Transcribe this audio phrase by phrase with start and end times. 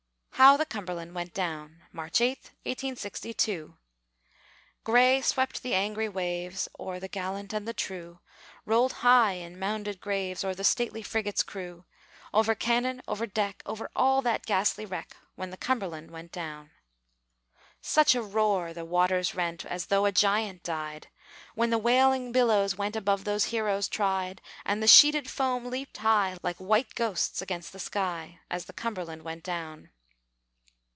[0.35, 2.29] HOW THE CUMBERLAND WENT DOWN [March 8,
[2.63, 3.75] 1862]
[4.83, 8.21] Gray swept the angry waves O'er the gallant and the true,
[8.65, 11.85] Rolled high in mounded graves O'er the stately frigate's crew
[12.33, 16.71] Over cannon, over deck, Over all that ghastly wreck, When the Cumberland went down.
[17.79, 21.09] Such a roar the waters rent As though a giant died,
[21.53, 26.39] When the wailing billows went Above those heroes tried; And the sheeted foam leaped high,
[26.41, 29.91] Like white ghosts against the sky, As the Cumberland went down.